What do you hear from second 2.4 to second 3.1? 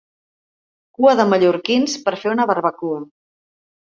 barbacoa.